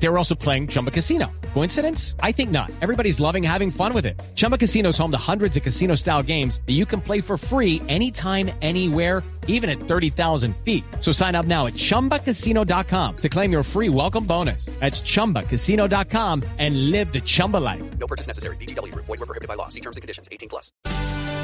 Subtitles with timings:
[0.00, 1.26] They were also playing Chumba Casino.
[1.54, 2.14] Coincidence?
[2.22, 2.70] I think not.
[2.80, 4.20] Everybody's loving having fun with it.
[4.36, 7.36] Chumba Casino is home to hundreds of casino style games that you can play for
[7.36, 10.84] free anytime, anywhere, even at 30,000 feet.
[11.00, 14.66] So sign up now at chumbacasino.com to claim your free welcome bonus.
[14.78, 17.82] That's chumbacasino.com and live the Chumba life.
[17.98, 18.56] No purchase necessary.
[18.56, 18.94] BGW.
[18.94, 19.68] Void were prohibited by law.
[19.68, 20.28] See terms and conditions.
[20.30, 20.70] 18 plus.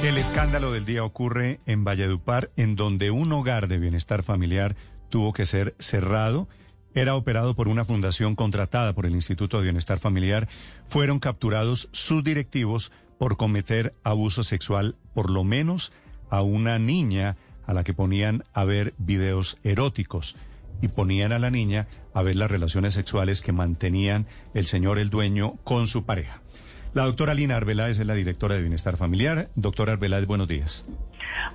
[0.05, 4.77] El escándalo del día ocurre en Valledupar, en donde un hogar de bienestar familiar
[5.09, 6.47] tuvo que ser cerrado.
[6.95, 10.49] Era operado por una fundación contratada por el Instituto de Bienestar Familiar.
[10.89, 15.93] Fueron capturados sus directivos por cometer abuso sexual, por lo menos
[16.31, 17.37] a una niña
[17.67, 20.37] a la que ponían a ver videos eróticos
[20.83, 25.11] y ponían a la niña a ver las relaciones sexuales que mantenían el señor, el
[25.11, 26.43] dueño, con su pareja.
[26.95, 29.49] La doctora Lina Arbeláez es la directora de Bienestar Familiar.
[29.57, 30.87] Doctora Arbeláez, buenos días.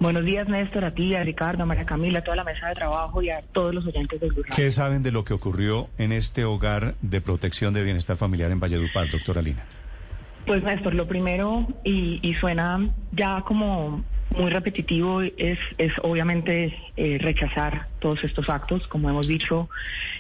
[0.02, 2.76] Buenos días, Néstor, a ti, a Ricardo, a María Camila, a toda la mesa de
[2.76, 4.54] trabajo y a todos los oyentes del grupo.
[4.54, 8.60] ¿Qué saben de lo que ocurrió en este hogar de protección de bienestar familiar en
[8.60, 9.64] Valledupar, doctora Lina?
[10.46, 14.04] Pues, Néstor, lo primero, y, y suena ya como
[14.38, 18.88] muy repetitivo es, es obviamente eh, rechazar todos estos actos.
[18.88, 19.70] Como hemos dicho,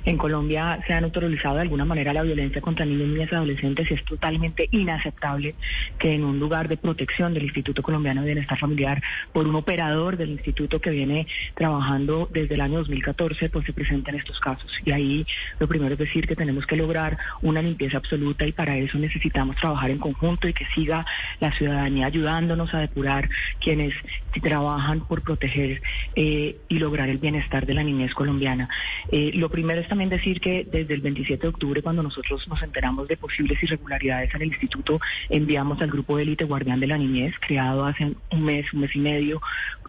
[0.05, 3.89] en Colombia se ha neutralizado de alguna manera la violencia contra niños, niñas y adolescentes
[3.89, 5.55] y es totalmente inaceptable
[5.97, 10.17] que en un lugar de protección del Instituto Colombiano de Bienestar Familiar por un operador
[10.17, 14.71] del instituto que viene trabajando desde el año 2014, pues se presenten estos casos.
[14.85, 15.25] Y ahí
[15.59, 19.55] lo primero es decir que tenemos que lograr una limpieza absoluta y para eso necesitamos
[19.57, 21.05] trabajar en conjunto y que siga
[21.39, 23.93] la ciudadanía ayudándonos a depurar quienes
[24.41, 25.81] trabajan por proteger
[26.15, 28.69] eh, y lograr el bienestar de la niñez colombiana.
[29.11, 32.61] Eh, lo primero es también decir que desde el 27 de octubre, cuando nosotros nos
[32.61, 36.97] enteramos de posibles irregularidades en el instituto, enviamos al grupo de élite Guardián de la
[36.97, 39.41] Niñez, creado hace un mes, un mes y medio,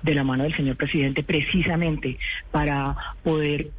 [0.02, 2.18] de la mano del señor presidente, precisamente
[2.50, 3.70] para poder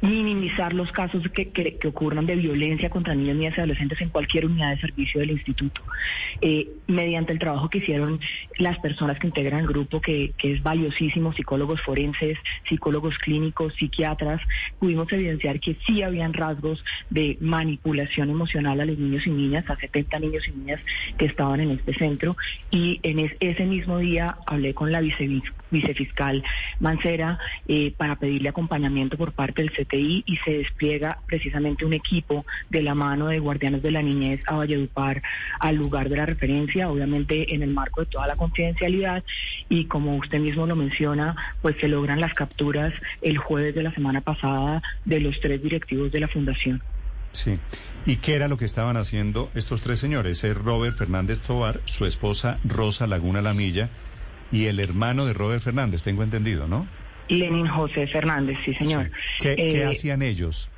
[0.00, 4.08] minimizar los casos que, que, que, ocurran de violencia contra niños, niñas y adolescentes en
[4.08, 5.82] cualquier unidad de servicio del instituto.
[6.40, 8.20] Eh, mediante el trabajo que hicieron
[8.58, 12.38] las personas que integran el grupo, que, que, es valiosísimo, psicólogos forenses,
[12.68, 14.40] psicólogos clínicos, psiquiatras,
[14.78, 19.76] pudimos evidenciar que sí habían rasgos de manipulación emocional a los niños y niñas, a
[19.76, 20.80] 70 niños y niñas
[21.18, 22.36] que estaban en este centro.
[22.70, 25.26] Y en es, ese mismo día hablé con la vice,
[25.70, 26.42] vicefiscal
[26.78, 27.38] Mancera
[27.68, 32.82] eh, para pedirle acompañamiento por parte del CTI y se despliega precisamente un equipo de
[32.82, 35.22] la mano de Guardianes de la Niñez a Valledupar
[35.58, 39.24] al lugar de la referencia, obviamente en el marco de toda la confidencialidad
[39.68, 42.92] y como usted mismo lo menciona, pues se logran las capturas
[43.22, 46.82] el jueves de la semana pasada de los tres directivos de la fundación.
[47.32, 47.58] Sí.
[48.06, 50.42] ¿Y qué era lo que estaban haciendo estos tres señores?
[50.42, 53.90] Es Robert Fernández Tobar, su esposa Rosa Laguna Lamilla
[54.52, 56.86] y el hermano de Robert Fernández, tengo entendido, ¿no?
[57.28, 59.10] Lenin José Fernández, sí, señor.
[59.38, 59.42] Sí.
[59.42, 60.68] ¿Qué, eh, ¿Qué, hacían ellos?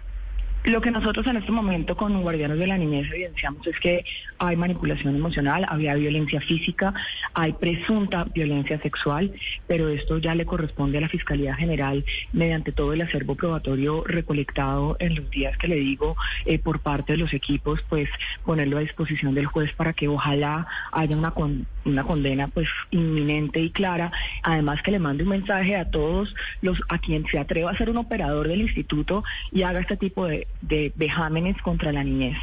[0.64, 4.04] Lo que nosotros en este momento con Guardianes de la Niñez evidenciamos es que
[4.38, 6.94] hay manipulación emocional, había violencia física,
[7.34, 9.32] hay presunta violencia sexual,
[9.66, 14.96] pero esto ya le corresponde a la Fiscalía General mediante todo el acervo probatorio recolectado
[15.00, 16.14] en los días que le digo
[16.46, 18.08] eh, por parte de los equipos, pues
[18.44, 23.58] ponerlo a disposición del juez para que ojalá haya una, con, una condena pues inminente
[23.58, 24.12] y clara.
[24.44, 27.90] Además que le mande un mensaje a todos los a quien se atreva a ser
[27.90, 32.38] un operador del instituto y haga este tipo de de vejámenes contra la niñez.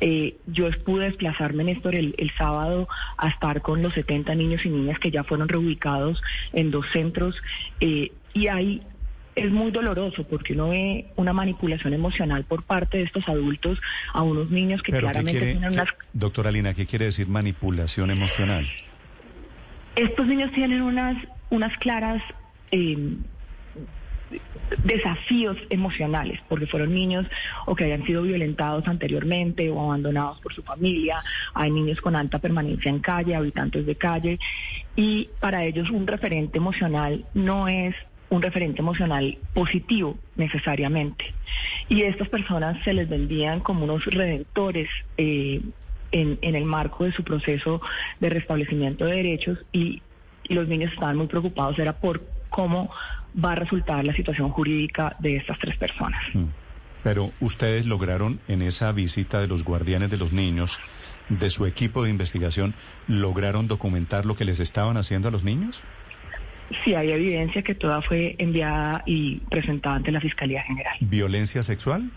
[0.00, 2.88] Eh, yo pude desplazarme, Néstor, el, el, sábado
[3.18, 6.22] a estar con los 70 niños y niñas que ya fueron reubicados
[6.52, 7.36] en dos centros
[7.80, 8.82] eh, y ahí
[9.34, 13.78] es muy doloroso porque uno ve una manipulación emocional por parte de estos adultos
[14.12, 15.88] a unos niños que Pero claramente quiere, tienen unas...
[16.12, 18.66] Doctora Lina, ¿qué quiere decir manipulación emocional?
[19.94, 21.16] Estos niños tienen unas,
[21.50, 22.22] unas claras...
[22.72, 23.16] Eh,
[24.84, 27.26] desafíos emocionales, porque fueron niños
[27.66, 31.18] o que hayan sido violentados anteriormente o abandonados por su familia,
[31.54, 34.38] hay niños con alta permanencia en calle, habitantes de calle,
[34.96, 37.94] y para ellos un referente emocional no es
[38.28, 41.32] un referente emocional positivo necesariamente.
[41.88, 44.88] Y estas personas se les vendían como unos redentores.
[45.16, 45.60] Eh,
[46.12, 47.80] en, el marco de su proceso
[48.20, 50.02] de restablecimiento de derechos y
[50.48, 52.90] los niños estaban muy preocupados, era por cómo
[53.42, 56.20] va a resultar la situación jurídica de estas tres personas.
[57.02, 60.80] Pero ustedes lograron en esa visita de los guardianes de los niños,
[61.28, 62.74] de su equipo de investigación,
[63.06, 65.82] ¿lograron documentar lo que les estaban haciendo a los niños?
[66.84, 70.96] Sí, hay evidencia que toda fue enviada y presentada ante la Fiscalía General.
[71.00, 72.10] ¿Violencia sexual?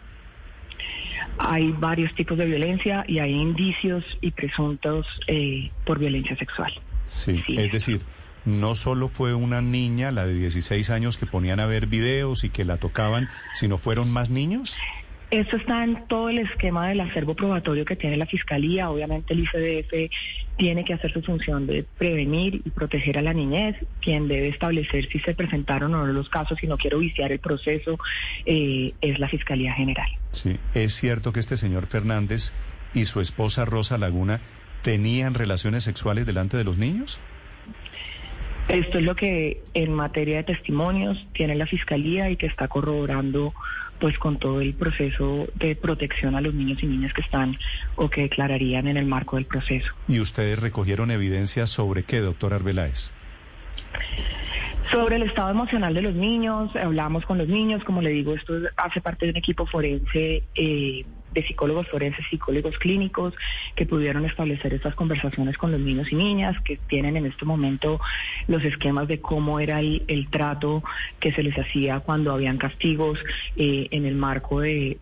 [1.38, 6.74] Hay varios tipos de violencia y hay indicios y presuntos eh, por violencia sexual.
[7.06, 8.02] Sí, es decir,
[8.46, 12.50] no solo fue una niña, la de 16 años, que ponían a ver videos y
[12.50, 14.78] que la tocaban, sino fueron más niños.
[15.32, 18.90] Esto está en todo el esquema del acervo probatorio que tiene la Fiscalía.
[18.90, 20.12] Obviamente el ICDF
[20.58, 23.76] tiene que hacer su función de prevenir y proteger a la niñez.
[24.02, 27.38] Quien debe establecer si se presentaron o no los casos, si no quiero viciar el
[27.38, 28.00] proceso,
[28.48, 30.10] eh, es la Fiscalía General.
[30.32, 32.52] Sí, es cierto que este señor Fernández
[32.96, 34.42] y su esposa Rosa Laguna
[34.82, 37.20] tenían relaciones sexuales delante de los niños.
[38.70, 43.54] Esto es lo que en materia de testimonios tiene la Fiscalía y que está corroborando
[44.00, 47.58] pues con todo el proceso de protección a los niños y niñas que están
[47.96, 49.92] o que declararían en el marco del proceso.
[50.08, 53.12] ¿Y ustedes recogieron evidencia sobre qué, doctor Arbeláez?
[54.92, 58.54] Sobre el estado emocional de los niños, hablamos con los niños, como le digo, esto
[58.78, 63.34] hace parte de un equipo forense eh, de psicólogos forenses, psicólogos clínicos,
[63.76, 68.00] que pudieron establecer estas conversaciones con los niños y niñas, que tienen en este momento
[68.48, 70.84] los esquemas de cómo era el, trato
[71.20, 73.20] que se les hacía cuando habían castigos
[73.56, 74.98] eh, en el marco de,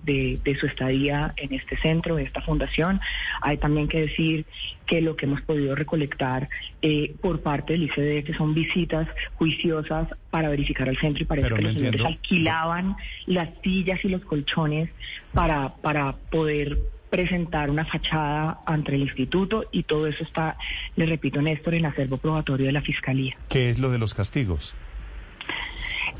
[0.59, 2.99] su estadía en este centro, de esta fundación.
[3.41, 4.45] Hay también que decir
[4.85, 6.49] que lo que hemos podido recolectar
[6.81, 11.91] eh, por parte del ICD, son visitas juiciosas para verificar el centro y parece que
[11.91, 12.95] los alquilaban
[13.25, 14.89] las sillas y los colchones
[15.33, 16.77] para, para poder
[17.09, 20.57] presentar una fachada ante el instituto y todo eso está,
[20.95, 23.37] le repito, Néstor, en acervo probatorio de la Fiscalía.
[23.49, 24.75] ¿Qué es lo de los castigos?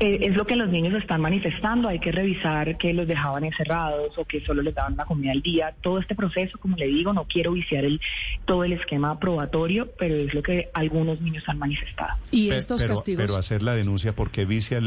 [0.00, 1.88] Eh, es lo que los niños están manifestando.
[1.88, 5.42] Hay que revisar que los dejaban encerrados o que solo les daban la comida al
[5.42, 5.74] día.
[5.80, 8.00] Todo este proceso, como le digo, no quiero viciar el,
[8.44, 12.12] todo el esquema probatorio, pero es lo que algunos niños han manifestado.
[12.30, 13.26] ¿Y estos pero, castigos?
[13.26, 14.80] Pero hacer la denuncia, ¿por qué vicia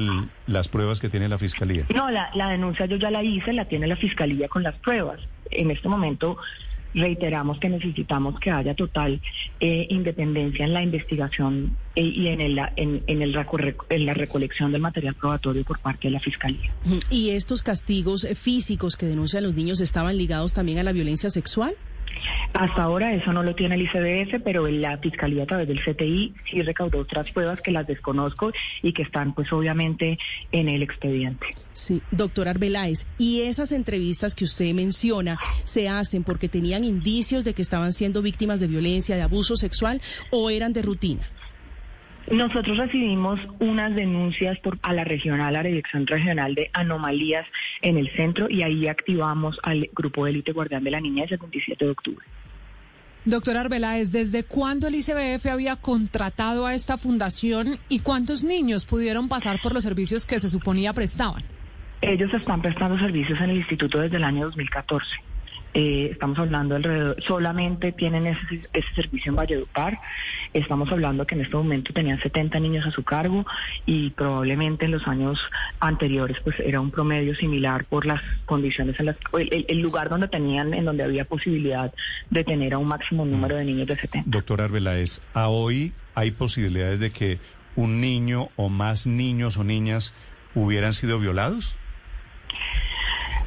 [0.48, 1.86] las pruebas que tiene la Fiscalía?
[1.94, 5.20] No, la, la denuncia yo ya la hice, la tiene la Fiscalía con las pruebas.
[5.50, 6.38] En este momento
[6.94, 9.22] reiteramos que necesitamos que haya total
[9.60, 13.36] eh, independencia en la investigación eh, y en, el, en, en, el,
[13.90, 16.74] en la recolección del material probatorio por parte de la Fiscalía.
[17.10, 21.76] ¿Y estos castigos físicos que denuncian los niños estaban ligados también a la violencia sexual?
[22.54, 26.34] Hasta ahora eso no lo tiene el ICDF, pero la Fiscalía a través del CTI
[26.50, 30.20] sí recaudó otras pruebas que las desconozco y que están pues obviamente
[30.52, 31.48] en el expediente.
[31.74, 37.54] Sí, doctor Arbeláez, ¿y esas entrevistas que usted menciona se hacen porque tenían indicios de
[37.54, 41.30] que estaban siendo víctimas de violencia, de abuso sexual o eran de rutina?
[42.30, 47.46] Nosotros recibimos unas denuncias por, a la regional, a la Dirección Regional de Anomalías
[47.82, 51.38] en el centro y ahí activamos al Grupo de Élite Guardián de la Niña el
[51.38, 52.26] 27 de octubre.
[53.26, 59.30] Doctor Arbeláez, ¿desde cuándo el ICBF había contratado a esta fundación y cuántos niños pudieron
[59.30, 61.44] pasar por los servicios que se suponía prestaban?
[62.02, 65.31] Ellos están prestando servicios en el instituto desde el año 2014.
[65.74, 70.00] Eh, estamos hablando alrededor, solamente tienen ese, ese servicio en Valledupar.
[70.54, 73.46] Estamos hablando que en este momento tenían 70 niños a su cargo
[73.86, 75.40] y probablemente en los años
[75.80, 80.28] anteriores pues era un promedio similar por las condiciones en las el, el lugar donde
[80.28, 81.94] tenían, en donde había posibilidad
[82.30, 84.30] de tener a un máximo número de niños de 70.
[84.30, 87.40] Doctor Arbeláez, a hoy hay posibilidades de que
[87.76, 90.14] un niño o más niños o niñas
[90.56, 91.76] hubieran sido violados?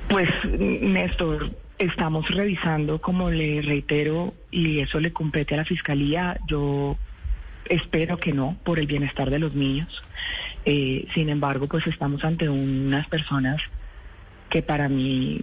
[0.08, 6.38] Pues, Néstor, Estamos revisando, como le reitero, y eso le compete a la Fiscalía.
[6.46, 6.96] Yo
[7.68, 10.02] espero que no, por el bienestar de los niños.
[10.64, 13.60] Eh, sin embargo, pues estamos ante unas personas
[14.50, 15.40] que para mí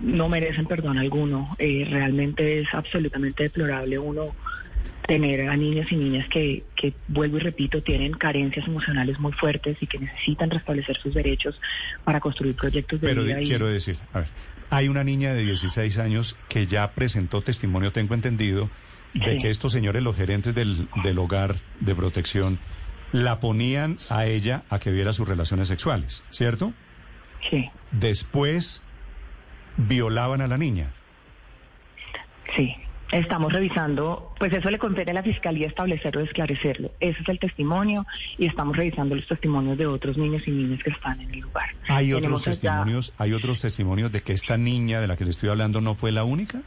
[0.00, 1.54] no merecen perdón alguno.
[1.58, 4.34] Eh, realmente es absolutamente deplorable uno
[5.06, 9.76] tener a niños y niñas que, que, vuelvo y repito, tienen carencias emocionales muy fuertes
[9.80, 11.60] y que necesitan restablecer sus derechos
[12.04, 13.24] para construir proyectos de vida.
[13.26, 14.28] Pero quiero decir, a ver,
[14.70, 18.70] hay una niña de 16 años que ya presentó testimonio, tengo entendido,
[19.14, 22.58] de que estos señores, los gerentes del, del hogar de protección,
[23.12, 26.72] la ponían a ella a que viera sus relaciones sexuales, ¿cierto?
[27.48, 27.70] Sí.
[27.92, 28.82] Después
[29.76, 30.92] violaban a la niña.
[32.56, 32.74] Sí.
[33.12, 36.90] Estamos revisando, pues eso le compete a la Fiscalía establecerlo y esclarecerlo.
[37.00, 38.06] Ese es el testimonio
[38.38, 41.68] y estamos revisando los testimonios de otros niños y niñas que están en el lugar.
[41.88, 45.50] ¿Hay otros testimonios, hay otros testimonios de que esta niña de la que le estoy
[45.50, 46.62] hablando no fue la única?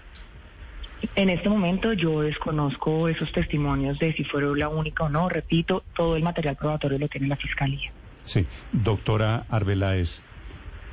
[1.16, 5.30] En este momento yo desconozco esos testimonios de si fueron la única o no.
[5.30, 7.92] Repito, todo el material probatorio lo tiene la Fiscalía.
[8.24, 10.22] Sí, doctora Arbeláez,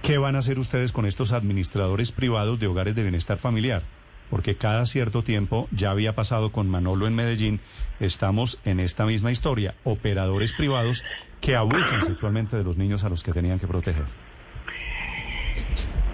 [0.03, 3.83] ¿qué van a hacer ustedes con estos administradores privados de hogares de bienestar familiar?
[4.31, 7.61] Porque cada cierto tiempo, ya había pasado con Manolo en Medellín,
[8.01, 11.05] estamos en esta misma historia, operadores privados
[11.41, 14.05] que abusan sexualmente de los niños a los que tenían que proteger.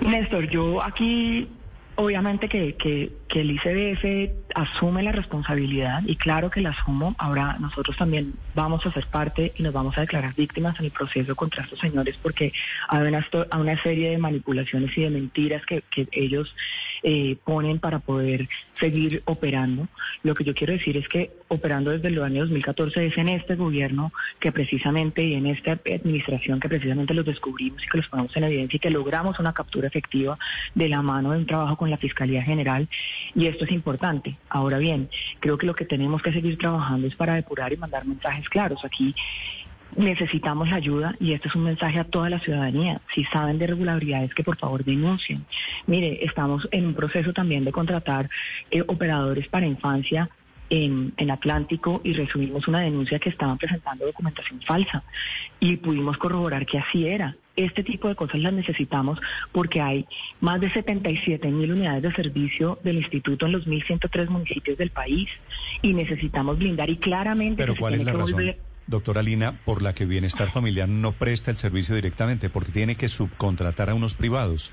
[0.01, 1.49] Néstor, yo aquí
[2.01, 7.15] obviamente que, que, que el ICBF asume la responsabilidad y claro que la asumo.
[7.19, 10.93] Ahora nosotros también vamos a ser parte y nos vamos a declarar víctimas en el
[10.93, 12.53] proceso contra estos señores porque
[12.89, 13.27] hay una,
[13.59, 16.55] una serie de manipulaciones y de mentiras que, que ellos
[17.03, 19.87] eh, ponen para poder seguir operando.
[20.23, 23.57] Lo que yo quiero decir es que operando desde el año 2014 es en este
[23.57, 28.37] gobierno que precisamente y en esta administración que precisamente los descubrimos y que los ponemos
[28.37, 30.39] en evidencia y que logramos una captura efectiva
[30.77, 32.89] de la mano de un trabajo con la Fiscalía General
[33.35, 34.37] y esto es importante.
[34.49, 35.09] Ahora bien,
[35.41, 38.85] creo que lo que tenemos que seguir trabajando es para depurar y mandar mensajes claros.
[38.85, 39.13] Aquí
[39.97, 43.01] necesitamos la ayuda y este es un mensaje a toda la ciudadanía.
[43.13, 45.45] Si saben de irregularidades, que por favor denuncien.
[45.89, 48.31] Mire, estamos en un proceso también de contratar
[48.71, 50.29] eh, operadores para infancia
[50.71, 55.03] en, en, Atlántico y recibimos una denuncia que estaban presentando documentación falsa
[55.59, 57.37] y pudimos corroborar que así era.
[57.57, 59.21] Este tipo de cosas las necesitamos
[59.53, 60.07] porque hay
[60.41, 65.29] más de 77 mil unidades de servicio del instituto en los 1.103 municipios del país
[65.83, 67.63] y necesitamos blindar y claramente...
[67.63, 68.55] Pero ¿cuál es la razón?
[68.87, 73.09] doctora Lina, por la que Bienestar Familiar no presta el servicio directamente, porque tiene que
[73.09, 74.73] subcontratar a unos privados.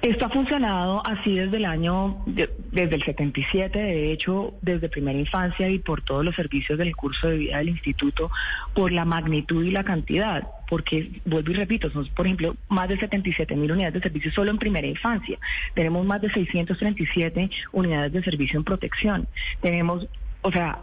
[0.00, 5.68] Esto ha funcionado así desde el año, desde el 77, de hecho, desde primera infancia
[5.68, 8.30] y por todos los servicios del curso de vida del instituto,
[8.74, 12.96] por la magnitud y la cantidad, porque, vuelvo y repito, son, por ejemplo, más de
[12.96, 15.36] 77 mil unidades de servicio solo en primera infancia.
[15.74, 19.26] Tenemos más de 637 unidades de servicio en protección.
[19.60, 20.06] Tenemos,
[20.42, 20.78] o sea,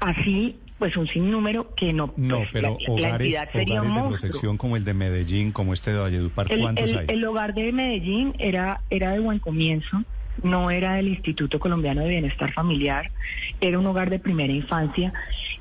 [0.00, 2.12] así pues un sinnúmero que no...
[2.16, 6.48] No, pues, pero hogares, hogares de protección como el de Medellín, como este de Valledupar,
[6.58, 7.06] ¿cuántos el, hay?
[7.08, 10.02] El hogar de Medellín era, era de buen comienzo,
[10.42, 13.12] no era del Instituto Colombiano de Bienestar Familiar,
[13.60, 15.12] era un hogar de primera infancia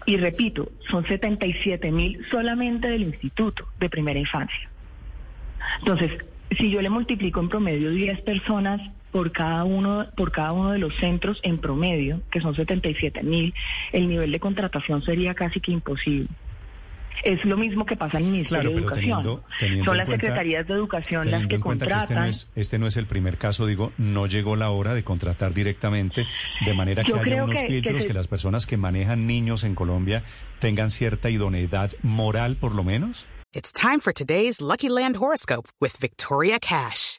[0.06, 4.70] y repito, son 77 mil solamente del Instituto de Primera Infancia.
[5.80, 6.12] Entonces,
[6.58, 10.80] si yo le multiplico en promedio 10 personas por cada uno por cada uno de
[10.80, 13.54] los centros en promedio, que son 77 mil,
[13.92, 16.30] el nivel de contratación sería casi que imposible.
[17.24, 19.42] Es lo mismo que pasa en el Ministerio de Educación.
[19.84, 22.30] Son las secretarías de educación las que este contratan.
[22.30, 26.26] este, este no, es, el primer caso, digo, no llegó la hora de contratar directamente,
[26.66, 30.24] de manera que haya unos filtros, que, las personas que manejan niños en Colombia
[30.60, 33.28] tengan cierta idoneidad moral, por lo menos.
[33.52, 37.19] It's time for today's Lucky Land horoscope with Victoria Cash.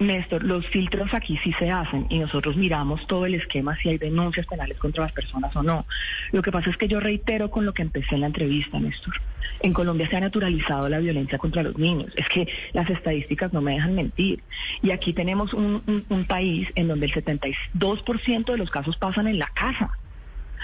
[0.00, 3.98] Néstor, los filtros aquí sí se hacen y nosotros miramos todo el esquema si hay
[3.98, 5.86] denuncias penales contra las personas o no.
[6.32, 9.14] Lo que pasa es que yo reitero con lo que empecé en la entrevista, Néstor.
[9.60, 12.12] En Colombia se ha naturalizado la violencia contra los niños.
[12.16, 14.42] Es que las estadísticas no me dejan mentir.
[14.82, 15.82] Y aquí tenemos un,
[16.28, 19.90] país en donde el 72% de los casos pasan en la casa.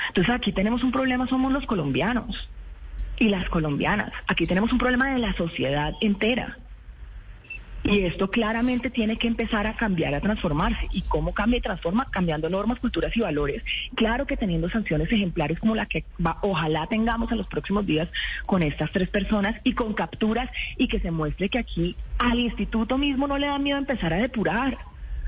[0.09, 2.49] Entonces aquí tenemos un problema, somos los colombianos
[3.19, 4.13] y las colombianas.
[4.27, 6.59] Aquí tenemos un problema de la sociedad entera.
[7.91, 10.87] Y esto claramente tiene que empezar a cambiar, a transformarse.
[10.93, 12.07] ¿Y cómo cambia y transforma?
[12.11, 13.65] Cambiando normas, culturas y valores.
[13.97, 18.09] Claro que teniendo sanciones ejemplares como la que va, ojalá tengamos en los próximos días
[18.47, 22.97] con estas tres personas y con capturas y que se muestre que aquí al instituto
[22.97, 24.79] mismo no le da miedo empezar a depurar.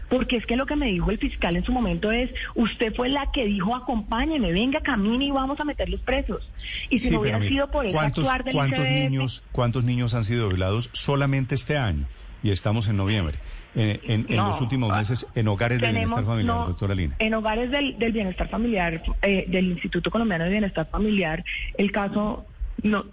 [0.08, 3.08] Porque es que lo que me dijo el fiscal en su momento es, usted fue
[3.08, 6.48] la que dijo, acompáñeme, venga, camine y vamos a meterlos presos.
[6.90, 10.48] Y si no hubiera sido por ese actuar del ¿cuántos niños, ¿Cuántos niños han sido
[10.48, 12.06] violados solamente este año?
[12.42, 13.38] Y estamos en noviembre.
[13.74, 17.16] En, los últimos meses, en hogares del bienestar familiar, doctora Lina.
[17.18, 21.42] En hogares del, bienestar familiar, eh, del Instituto Colombiano de Bienestar Familiar,
[21.78, 22.44] el caso,
[22.82, 23.06] no,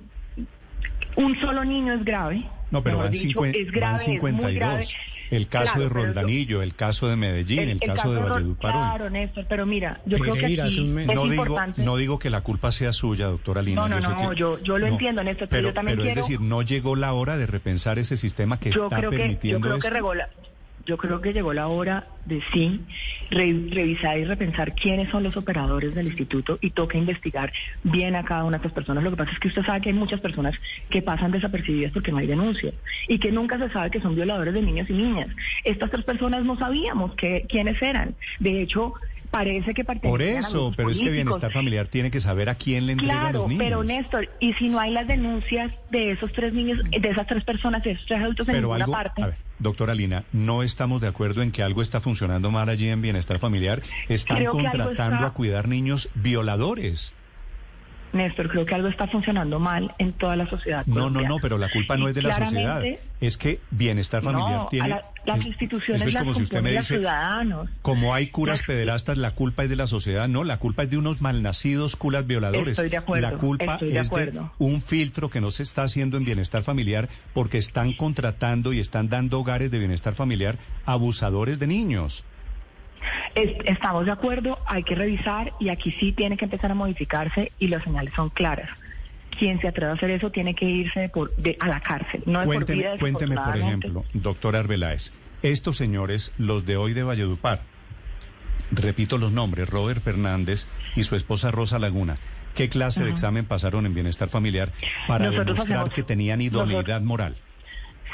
[1.16, 2.44] un solo niño es grave.
[2.72, 4.96] No, pero van, dicho, es grave, 52.
[5.30, 8.72] El caso de Roldanillo, el caso de Medellín, el, caso, de Valledupar.
[8.72, 12.42] Claro, Néstor, pero mira, yo creo que aquí es no digo, no digo que la
[12.42, 13.88] culpa sea suya, doctora Lina.
[13.88, 16.22] No, no, yo no, yo, yo, lo entiendo, Néstor, pero, yo también pero quiero...
[16.22, 19.60] es decir, no llegó la hora de repensar ese sistema que está permitiendo que, yo
[19.60, 20.30] creo que regola,
[20.90, 22.82] yo creo que llegó la hora de sí
[23.30, 27.54] revisar y repensar quiénes son los operadores del instituto y toca investigar
[27.84, 29.04] bien a cada una de estas personas.
[29.04, 30.56] Lo que pasa es que usted sabe que hay muchas personas
[30.90, 32.74] que pasan desapercibidas porque no hay denuncia
[33.08, 35.28] y que nunca se sabe que son violadores de niños y niñas.
[35.64, 38.16] Estas tres personas no sabíamos que, quiénes eran.
[38.40, 38.96] De hecho,
[39.30, 42.94] parece que Por eso, pero es que bienestar familiar tiene que saber a quién le
[42.94, 43.64] entrega claro, los niños.
[43.64, 47.44] pero Néstor, y si no hay las denuncias de esos tres niños, de esas tres
[47.44, 49.22] personas, de esos tres adultos en ninguna parte.
[49.60, 53.40] Doctora Lina, no estamos de acuerdo en que algo está funcionando mal allí en bienestar
[53.40, 53.82] familiar.
[54.08, 57.14] Están contratando está- a cuidar niños violadores.
[58.14, 60.84] Néstor, creo que algo está funcionando mal en toda la sociedad.
[60.88, 61.30] No, no, colombiana.
[61.30, 62.84] no, pero la culpa no es de la sociedad.
[63.22, 64.90] Es que bienestar familiar No, tiene...
[64.90, 67.70] la- las es- instituciones es las como si usted me dice, ciudadanos.
[67.82, 70.28] como hay curas Las- pederastas, la culpa es de la sociedad.
[70.28, 72.70] No, la culpa es de unos malnacidos curas violadores.
[72.72, 74.52] Estoy de acuerdo, La culpa estoy de es acuerdo.
[74.58, 79.10] un filtro que no se está haciendo en bienestar familiar porque están contratando y están
[79.10, 82.24] dando hogares de bienestar familiar a abusadores de niños.
[83.36, 87.52] Es- estamos de acuerdo, hay que revisar y aquí sí tiene que empezar a modificarse
[87.60, 88.70] y las señales son claras.
[89.38, 92.24] Quien se atreva a hacer eso tiene que irse de por, de- a la cárcel.
[92.26, 95.14] No de por Cuénteme, vida, cuénteme, por ejemplo, doctor Arbeláez,
[95.44, 97.62] estos señores, los de hoy de Valledupar,
[98.72, 102.16] repito los nombres, Robert Fernández y su esposa Rosa Laguna,
[102.56, 104.72] ¿qué clase de examen pasaron en bienestar familiar
[105.08, 107.36] para Nosotros demostrar hacemos- que tenían idoneidad nosotros- moral?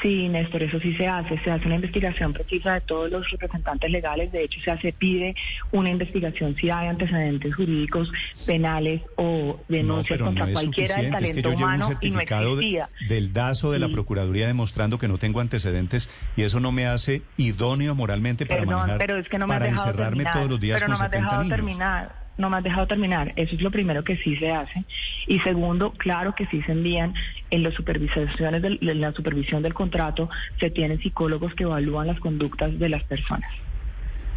[0.06, 1.36] Sí, Néstor, eso sí se hace.
[1.42, 4.30] Se hace una investigación precisa de todos los representantes legales.
[4.30, 5.34] De hecho, se hace, pide
[5.72, 8.12] una investigación si hay antecedentes jurídicos,
[8.46, 11.26] penales o denuncias no, contra no cualquiera del suficiente.
[11.30, 12.88] Es que talento yo llevo un humano y no certificado de- existía.
[13.08, 13.88] del DASO de la.
[13.88, 18.76] Procuraduría demostrando que no tengo antecedentes y eso no me hace idóneo moralmente para Perdón,
[18.80, 20.32] manejar, pero es que no me para encerrarme terminar.
[20.34, 21.56] todos los días pero con no me has 70 dejado niños.
[21.56, 22.25] terminar.
[22.38, 23.32] No me has dejado terminar.
[23.36, 24.84] Eso es lo primero que sí se hace.
[25.26, 27.14] Y segundo, claro que sí se envían
[27.50, 30.28] en las supervisiones del, en la supervisión del contrato,
[30.60, 33.50] se tienen psicólogos que evalúan las conductas de las personas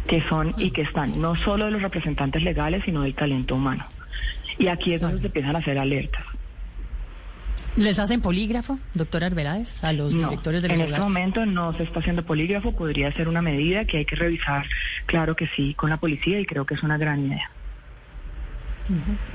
[0.06, 3.84] que son y que están no solo de los representantes legales, sino del talento humano.
[4.58, 6.24] Y aquí es donde se empiezan a hacer alertas.
[7.76, 11.04] ¿Les hacen polígrafo, doctor Arbeláez, a los No, directores de en los este hogares?
[11.06, 14.66] momento no se está haciendo polígrafo, podría ser una medida que hay que revisar,
[15.06, 17.48] claro que sí, con la policía y creo que es una gran idea.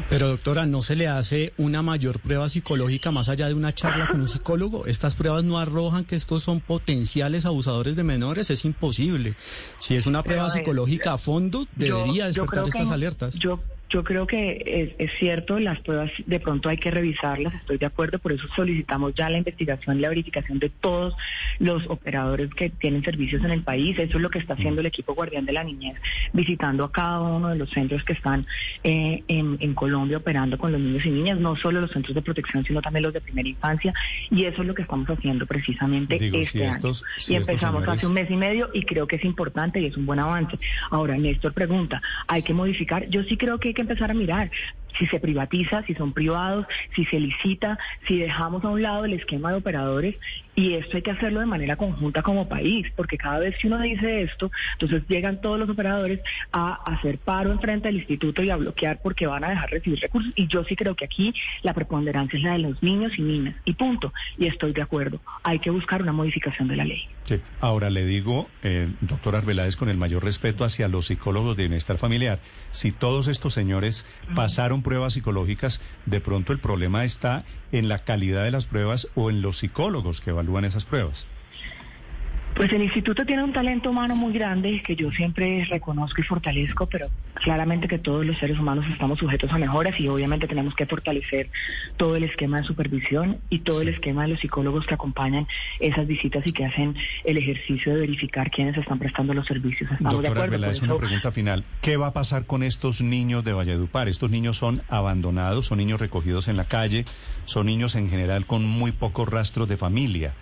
[0.10, 4.08] Pero doctora, ¿no se le hace una mayor prueba psicológica más allá de una charla
[4.08, 4.86] con un psicólogo?
[4.86, 9.36] Estas pruebas no arrojan que estos son potenciales abusadores de menores, es imposible.
[9.80, 13.36] Si es una prueba psicológica a fondo, debería Yo- yo despertar estas alertas.
[13.40, 13.60] Yo,
[13.90, 17.86] yo creo que es, es cierto, las pruebas de pronto hay que revisarlas, estoy de
[17.86, 21.16] acuerdo, por eso solicitamos ya la investigación y la verificación de todos
[21.60, 23.98] los operadores que tienen servicios en el país.
[24.00, 25.96] Eso es lo que está haciendo el equipo Guardián de la Niñez,
[26.34, 28.46] visitando a cada uno de los centros que están
[28.84, 32.22] eh, en, en Colombia operando con los niños y niñas, no solo los centros de
[32.24, 33.94] protección, sino también los de primera infancia.
[34.32, 36.94] Y eso es lo que estamos haciendo precisamente Digo, este si año.
[37.18, 39.86] si y empezamos señores- hace un mes y medio y creo que es importante y
[39.86, 40.58] es un buen avance.
[40.90, 43.08] Ahora, Néstor pregunta, ¿hay que modificar?
[43.10, 44.50] Yo sí creo que que empezar a mirar.
[44.98, 49.14] Si se privatiza, si son privados, si se licita, si dejamos a un lado el
[49.14, 50.16] esquema de operadores
[50.56, 53.80] y esto hay que hacerlo de manera conjunta como país, porque cada vez que uno
[53.80, 58.56] dice esto, entonces llegan todos los operadores a hacer paro enfrente del instituto y a
[58.56, 60.32] bloquear porque van a dejar recibir recursos.
[60.36, 63.56] Y yo sí creo que aquí la preponderancia es la de los niños y niñas.
[63.66, 67.08] Y punto, y estoy de acuerdo, hay que buscar una modificación de la ley.
[67.26, 67.42] Sí.
[67.60, 71.98] Ahora le digo, eh, doctor Arbeláez, con el mayor respeto hacia los psicólogos de bienestar
[71.98, 72.40] familiar,
[72.72, 78.44] si todos estos señores pasaron pruebas psicológicas, de pronto el problema está en la calidad
[78.44, 81.26] de las pruebas o en los psicólogos que evalúan esas pruebas.
[82.56, 86.88] Pues el instituto tiene un talento humano muy grande que yo siempre reconozco y fortalezco,
[86.88, 90.86] pero claramente que todos los seres humanos estamos sujetos a mejoras y obviamente tenemos que
[90.86, 91.50] fortalecer
[91.98, 95.46] todo el esquema de supervisión y todo el esquema de los psicólogos que acompañan
[95.82, 99.92] esas visitas y que hacen el ejercicio de verificar quiénes están prestando los servicios.
[99.92, 100.46] Estamos de Doctor acuerdo.
[100.46, 101.66] por Arbeláez, una pregunta final.
[101.82, 104.08] ¿Qué va a pasar con estos niños de Valledupar?
[104.08, 107.04] Estos niños son abandonados, son niños recogidos en la calle,
[107.44, 110.34] son niños en general con muy pocos rastros de familia.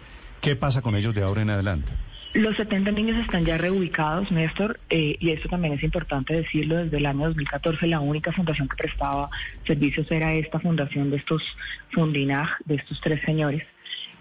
[0.43, 1.93] ¿Qué pasa con ellos de ahora en adelante?
[2.33, 6.97] Los 70 niños están ya reubicados, Néstor, eh, y esto también es importante decirlo, desde
[6.97, 9.29] el año 2014 la única fundación que prestaba
[9.65, 11.41] servicios era esta fundación de estos
[11.91, 13.63] Fundinag, de estos tres señores.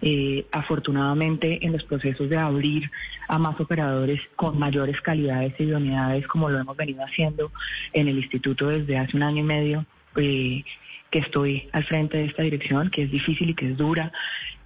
[0.00, 2.88] Eh, afortunadamente en los procesos de abrir
[3.26, 7.50] a más operadores con mayores calidades y idoneidades como lo hemos venido haciendo
[7.92, 10.62] en el instituto desde hace un año y medio, eh,
[11.10, 14.12] que estoy al frente de esta dirección, que es difícil y que es dura,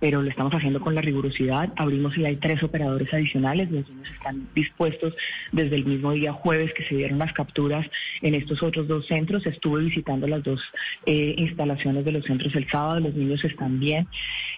[0.07, 1.73] pero lo estamos haciendo con la rigurosidad.
[1.75, 5.17] Abrimos y hay tres operadores adicionales, los niños están dispuestos
[5.51, 7.85] desde el mismo día jueves que se dieron las capturas
[8.23, 9.45] en estos otros dos centros.
[9.47, 10.63] Estuve visitando las dos
[11.07, 14.07] eh, instalaciones de los centros el sábado, los niños están bien.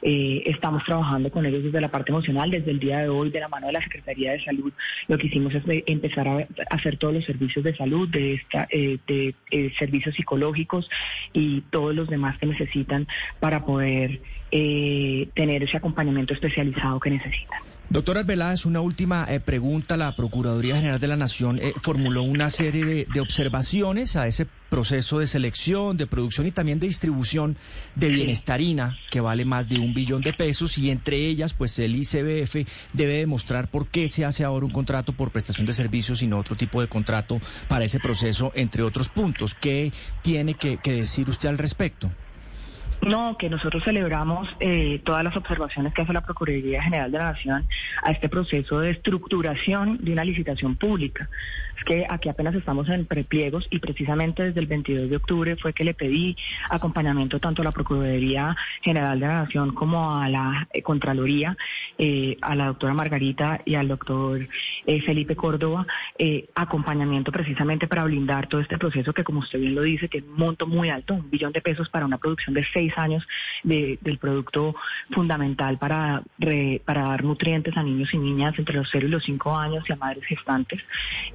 [0.03, 3.41] Eh, estamos trabajando con ellos desde la parte emocional, desde el día de hoy, de
[3.41, 4.71] la mano de la Secretaría de Salud.
[5.07, 8.99] Lo que hicimos es empezar a hacer todos los servicios de salud, de, esta, eh,
[9.07, 9.35] de
[9.79, 10.91] servicios psicológicos
[11.33, 13.09] y todos los demás que necesitan
[13.41, 17.61] para poder eh, tener ese acompañamiento especializado que necesitan.
[17.91, 19.97] Doctor Arbeláez, una última eh, pregunta.
[19.97, 24.49] La Procuraduría General de la Nación eh, formuló una serie de, de observaciones a ese
[24.69, 27.57] proceso de selección, de producción y también de distribución
[27.95, 31.95] de bienestarina que vale más de un billón de pesos y entre ellas pues el
[31.95, 36.27] ICBF debe demostrar por qué se hace ahora un contrato por prestación de servicios y
[36.27, 39.55] no otro tipo de contrato para ese proceso, entre otros puntos.
[39.55, 42.11] ¿Qué tiene que, que decir usted al respecto?
[43.03, 47.33] No, que nosotros celebramos eh, todas las observaciones que hace la Procuraduría General de la
[47.33, 47.67] Nación
[48.03, 51.29] a este proceso de estructuración de una licitación pública.
[51.79, 55.73] Es que aquí apenas estamos en prepliegos y precisamente desde el 22 de octubre fue
[55.73, 56.37] que le pedí
[56.71, 61.57] acompañamiento tanto a la Procuraduría General de la Nación como a la eh, Contraloría,
[61.97, 64.49] eh, a la doctora Margarita y al doctor
[64.87, 65.87] eh, Felipe Córdoba,
[66.55, 70.37] acompañamiento precisamente para blindar todo este proceso que como usted bien lo dice, tiene un
[70.37, 73.27] monto muy alto, un billón de pesos para una producción de seis años
[73.63, 74.75] de- del producto
[75.11, 79.25] fundamental para, re- para dar nutrientes a niños y niñas entre los 0 y los
[79.25, 80.81] 5 años y a madres gestantes.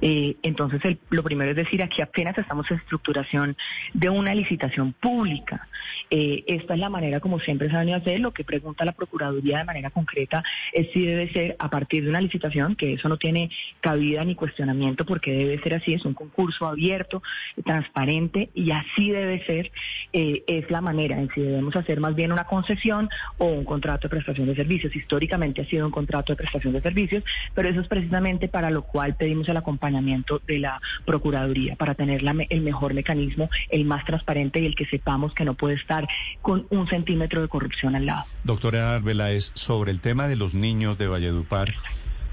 [0.00, 3.56] Eh, entonces, lo primero es decir, aquí apenas estamos en estructuración
[3.92, 5.68] de una licitación pública.
[6.10, 8.20] Eh, esta es la manera como siempre se ha venido a hacer.
[8.20, 12.10] Lo que pregunta la Procuraduría de manera concreta es si debe ser a partir de
[12.10, 16.14] una licitación, que eso no tiene cabida ni cuestionamiento porque debe ser así, es un
[16.14, 17.22] concurso abierto,
[17.64, 19.72] transparente y así debe ser,
[20.12, 24.08] eh, es la manera en si debemos hacer más bien una concesión o un contrato
[24.08, 24.94] de prestación de servicios.
[24.94, 28.82] Históricamente ha sido un contrato de prestación de servicios, pero eso es precisamente para lo
[28.82, 34.04] cual pedimos el acompañamiento de la Procuraduría, para tener la el mejor mecanismo, el más
[34.04, 36.06] transparente y el que sepamos que no puede estar
[36.42, 38.24] con un centímetro de corrupción al lado.
[38.42, 41.74] Doctora Arbeláez, sobre el tema de los niños de Valledupar,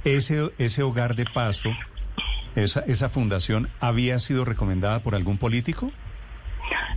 [0.03, 1.69] ese, ese hogar de paso,
[2.55, 5.91] esa, esa fundación, ¿había sido recomendada por algún político?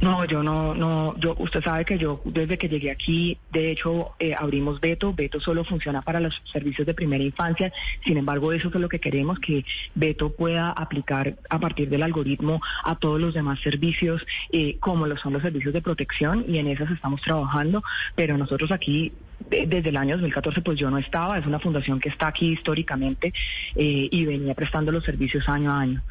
[0.00, 4.12] No, yo no, no, yo, usted sabe que yo desde que llegué aquí, de hecho,
[4.18, 5.12] eh, abrimos Beto.
[5.12, 7.72] Beto solo funciona para los servicios de primera infancia.
[8.05, 12.61] Sin embargo, eso es lo que queremos, que Beto pueda aplicar a partir del algoritmo
[12.85, 16.68] a todos los demás servicios, eh, como lo son los servicios de protección, y en
[16.68, 17.83] esas estamos trabajando.
[18.14, 19.12] Pero nosotros aquí
[19.50, 23.33] desde el año 2014 pues yo no estaba, es una fundación que está aquí históricamente
[23.76, 26.02] eh, y venía prestando los servicios año a año.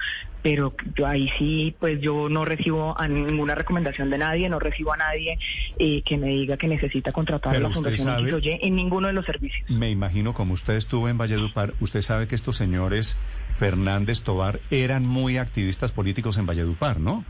[0.41, 4.91] Pero yo ahí sí, pues yo no recibo a ninguna recomendación de nadie, no recibo
[4.93, 5.39] a nadie
[5.79, 8.59] eh, que me diga que necesita contratar Pero a la Fundación sabe- X o Y
[8.61, 9.69] en ninguno de los servicios.
[9.69, 13.17] Me imagino, como usted estuvo en Valledupar, usted sabe que estos señores
[13.57, 17.23] Fernández Tobar eran muy activistas políticos en Valledupar, ¿no?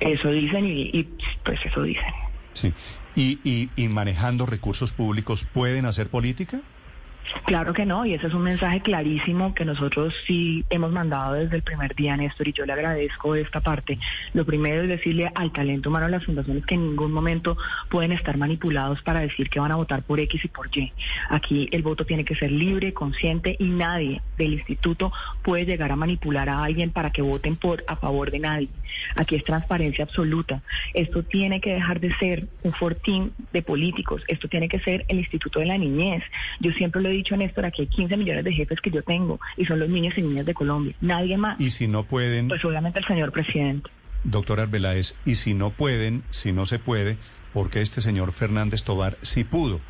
[0.00, 1.08] Eso dicen y, y,
[1.44, 2.04] pues eso dicen.
[2.58, 2.72] Sí.
[3.16, 6.60] Y, y, y manejando recursos públicos, ¿pueden hacer política?
[7.44, 11.56] Claro que no, y ese es un mensaje clarísimo que nosotros sí hemos mandado desde
[11.56, 13.98] el primer día, Néstor, y yo le agradezco esta parte.
[14.34, 17.56] Lo primero es decirle al talento humano de las fundaciones que en ningún momento
[17.88, 20.92] pueden estar manipulados para decir que van a votar por X y por Y.
[21.30, 25.12] Aquí el voto tiene que ser libre, consciente, y nadie del instituto
[25.42, 28.68] puede llegar a manipular a alguien para que voten por a favor de nadie.
[29.16, 30.62] Aquí es transparencia absoluta.
[30.94, 34.22] Esto tiene que dejar de ser un fortín de políticos.
[34.28, 36.22] Esto tiene que ser el Instituto de la Niñez.
[36.60, 39.38] Yo siempre lo he dicho, Néstor, aquí hay 15 millones de jefes que yo tengo
[39.56, 40.94] y son los niños y niñas de Colombia.
[41.00, 41.60] Nadie más.
[41.60, 43.90] Y si no pueden, Pues obviamente el señor presidente.
[44.24, 47.16] doctor Arbeláez, y si no pueden, si no se puede,
[47.52, 49.80] porque este señor Fernández Tobar sí pudo.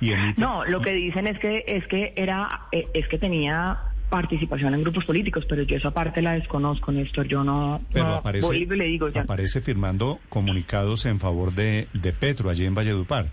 [0.00, 3.78] Y emite- No, lo que dicen es que es que era eh, es que tenía
[4.10, 7.26] participación en grupos políticos, pero yo esa parte la desconozco, Néstor.
[7.26, 9.22] Yo no, pero no aparece, voy y le digo ya.
[9.22, 13.30] aparece firmando comunicados en favor de, de Petro allí en Valledupar.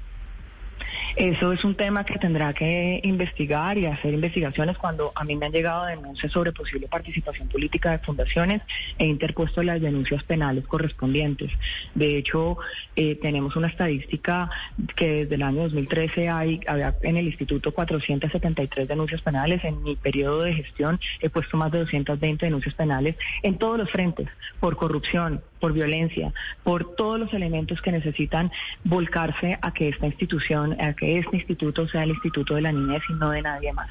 [1.15, 5.45] Eso es un tema que tendrá que investigar y hacer investigaciones cuando a mí me
[5.45, 8.61] han llegado denuncias sobre posible participación política de fundaciones
[8.97, 11.51] e interpuesto las denuncias penales correspondientes.
[11.93, 12.57] De hecho,
[12.95, 14.49] eh, tenemos una estadística
[14.95, 19.63] que desde el año 2013 hay había en el instituto 473 denuncias penales.
[19.63, 23.89] En mi periodo de gestión he puesto más de 220 denuncias penales en todos los
[23.91, 28.51] frentes, por corrupción, por violencia, por todos los elementos que necesitan
[28.83, 33.01] volcarse a que esta institución, a que este instituto sea el instituto de la niñez
[33.09, 33.87] y no de nadie más.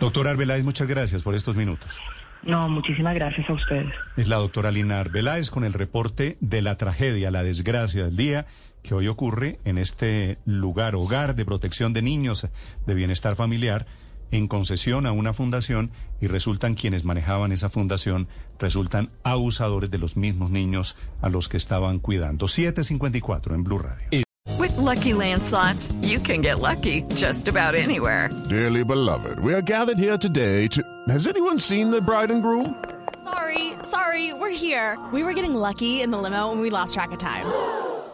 [0.00, 2.00] Doctor Arbeláez, muchas gracias por estos minutos.
[2.44, 3.92] No, muchísimas gracias a ustedes.
[4.16, 8.46] Es la doctora Lina Arbeláez con el reporte de la tragedia, la desgracia del día
[8.82, 12.48] que hoy ocurre en este lugar, hogar de protección de niños
[12.86, 13.84] de bienestar familiar,
[14.34, 18.26] en concesión a una fundación y resultan quienes manejaban esa fundación,
[18.58, 22.48] resultan abusadores de los mismos niños a los que estaban cuidando.
[22.48, 24.24] 754 en Blue Radio.
[24.58, 28.28] With Lucky Land slots, you can get lucky just about anywhere.
[28.48, 30.82] Dearly beloved, we are gathered here today to.
[31.08, 32.74] Has anyone seen the bride and groom?
[33.22, 34.98] Sorry, sorry, we're here.
[35.12, 37.46] We were getting lucky in the limo and we lost track of time.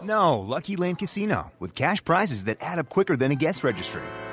[0.03, 4.03] No, Lucky Land Casino, with cash prizes that add up quicker than a guest registry.